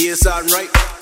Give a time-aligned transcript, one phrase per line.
[0.00, 0.97] Yes, I'm right.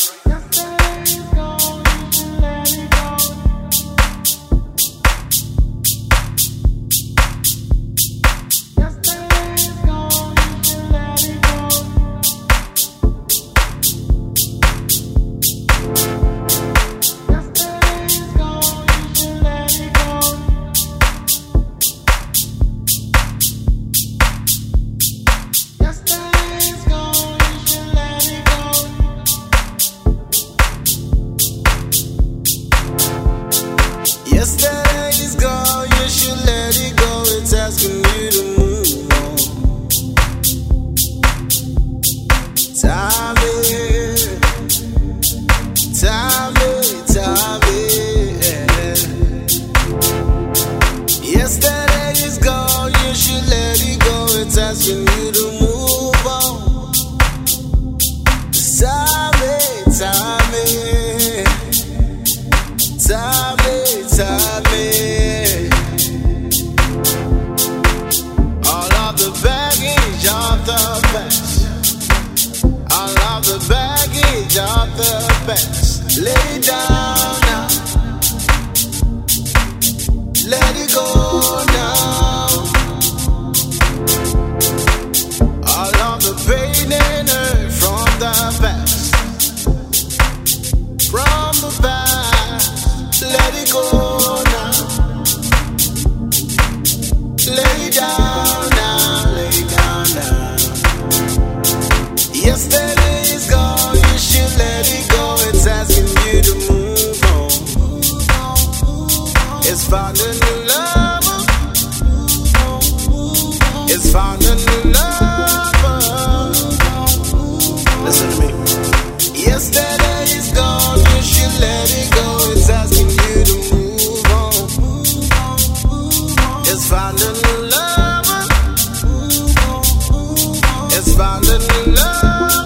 [131.87, 132.66] love.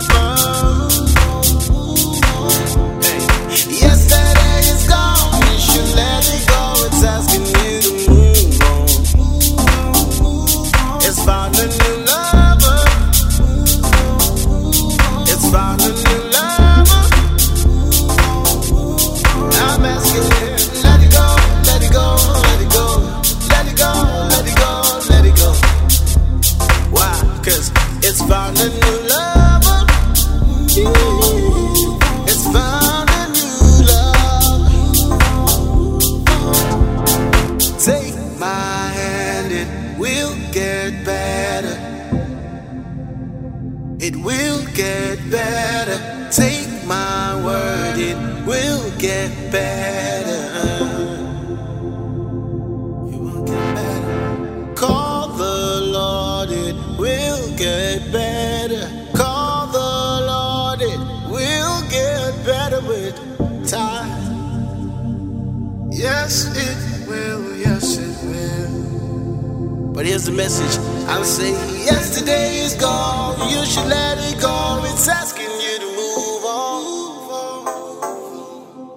[70.40, 70.76] message
[71.12, 71.52] and say,
[71.84, 74.80] Yesterday is gone, you should let it go.
[74.90, 76.80] It's asking you to move on.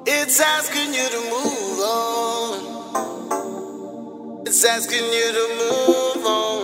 [0.08, 2.53] It's asking you to move on.
[4.48, 6.59] It's asking you to move on.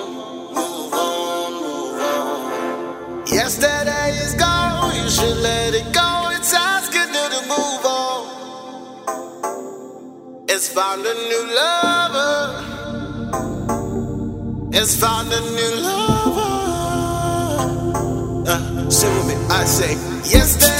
[0.59, 3.27] Move on, move on.
[3.27, 6.09] Yesterday is gone, you should let it go.
[6.37, 8.21] It's asking you to move on.
[10.47, 12.78] It's found a new lover
[14.73, 16.59] has found a new lover.
[18.47, 19.93] Uh, sing with me, I say,
[20.29, 20.78] yes, there.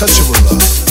[0.00, 0.89] touchable love.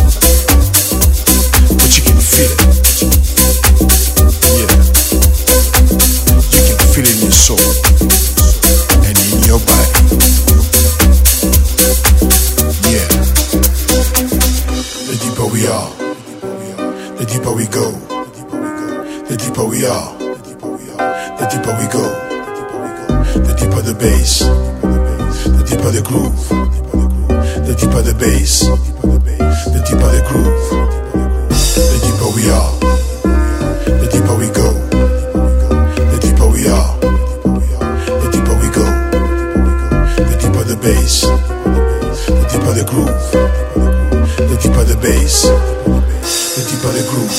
[45.01, 47.31] bass, the deeper the groove.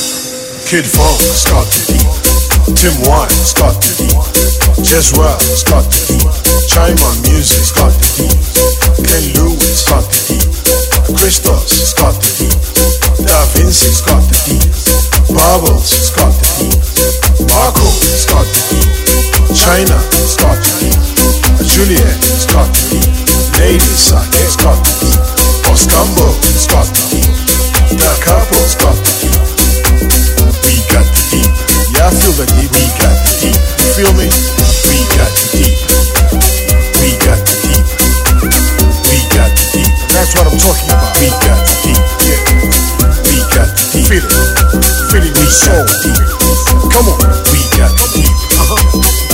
[0.64, 2.08] Kid Funk, start to deep.
[2.76, 4.16] Tim Wine, start to deep.
[4.80, 6.30] Jezreel, start to deep.
[6.72, 8.32] Chima Music, start to deep.
[9.04, 10.48] Ken Lewis, start to deep.
[11.16, 12.56] Christos, start to deep.
[13.28, 14.64] Da Vinci, start to deep.
[15.34, 16.80] Bubbles, start to deep.
[17.44, 18.88] Marco, start to deep.
[19.52, 21.00] China, start to deep.
[21.68, 23.10] Juliet, start to deep.
[23.60, 25.40] Ladies, I start to deep.
[25.70, 27.39] Istanbul, start to deep.
[27.90, 29.30] The couples got the.
[30.62, 31.40] We got the.
[31.94, 32.70] Yeah, I feel the heat.
[32.70, 33.50] We got the.
[33.50, 34.26] You feel me?
[34.86, 35.64] We got the.
[37.00, 37.74] We got the.
[39.08, 41.16] We got the that's what I'm talking about.
[41.18, 41.94] We got the.
[42.26, 42.42] Yeah.
[43.26, 44.00] We got the
[46.92, 47.18] Come on.
[47.50, 48.22] We got the.
[48.60, 49.29] Uh-huh.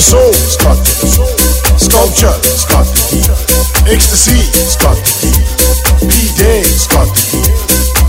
[0.00, 1.04] soul, sculpture.
[1.76, 3.28] Sculpture, sculpture heat.
[3.90, 5.36] Ecstasy, sculpture heat.
[6.08, 7.52] P-Day, sculpture heat.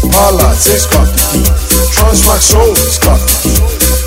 [0.08, 1.50] Palace, sculpture heat.
[1.92, 3.60] Transrock soul, sculpture heat.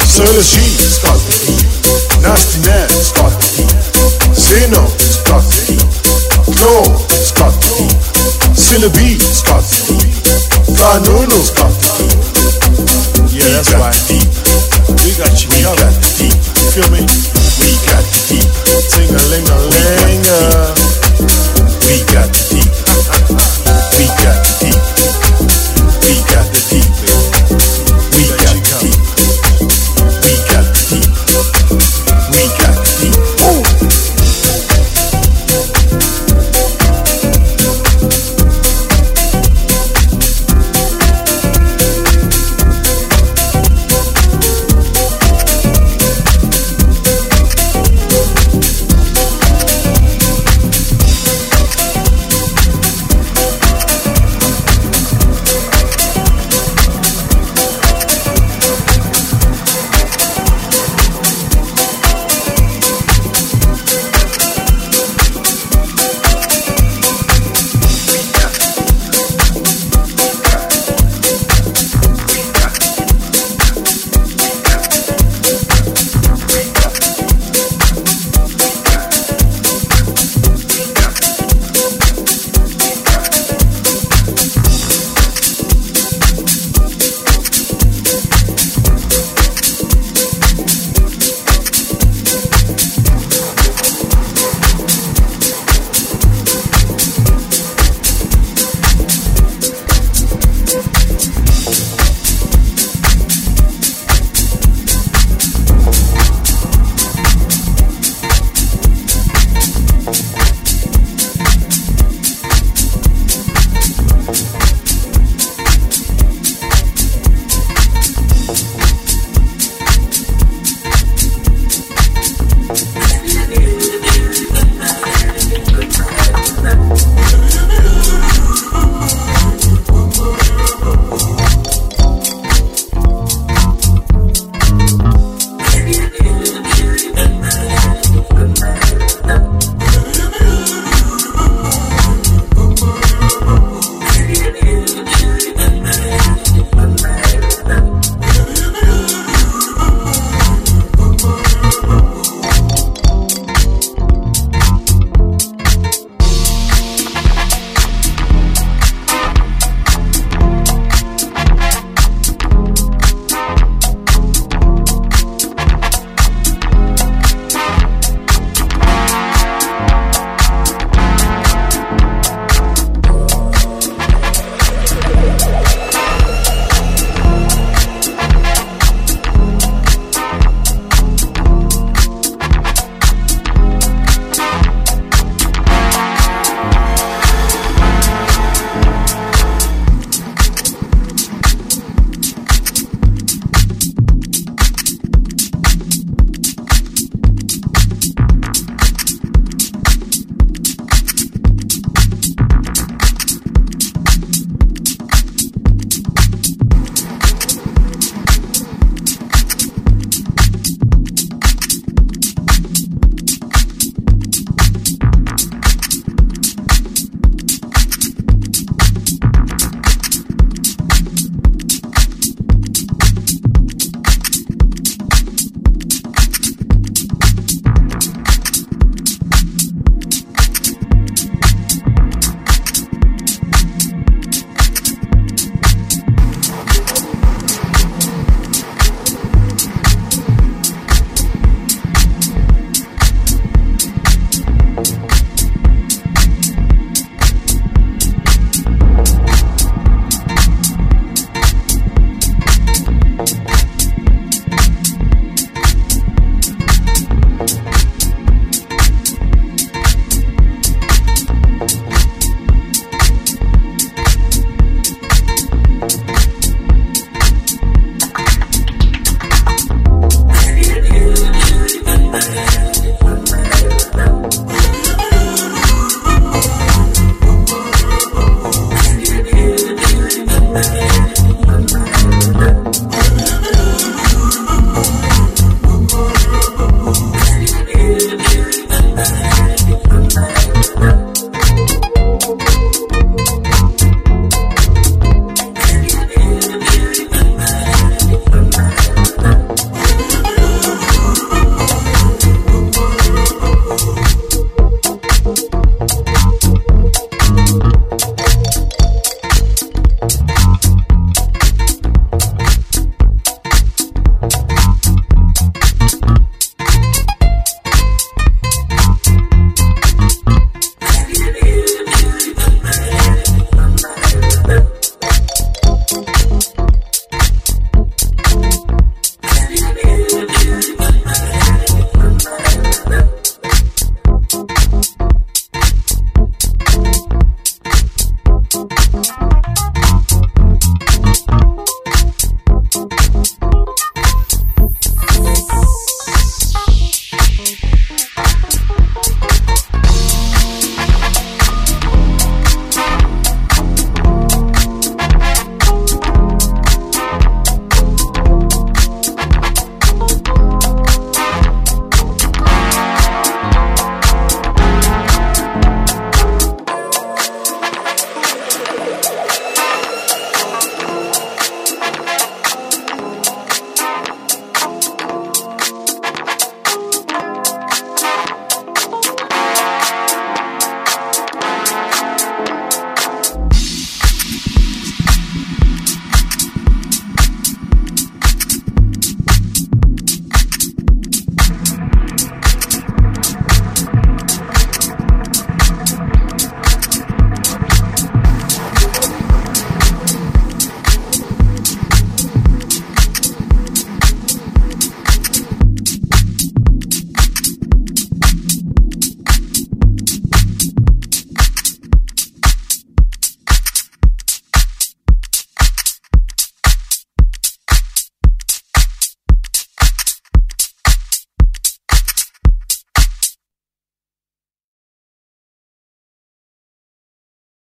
[0.08, 1.68] Surge, sculpture heat.
[2.24, 3.76] Nasty man, sculpture heat.
[4.32, 5.84] Zeno, sculpture heat.
[6.56, 7.98] Glow, sculpture heat.
[8.56, 10.16] Syllabi, sculpture heat.
[10.80, 12.16] Fanuno, sculpture heat.
[13.36, 14.00] Yeah, that's right.
[15.04, 15.55] We got you.